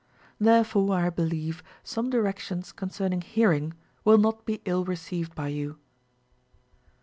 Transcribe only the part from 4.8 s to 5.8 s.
received by you.